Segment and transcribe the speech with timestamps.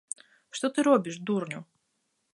[0.59, 1.59] Што ты робіш, дурню?!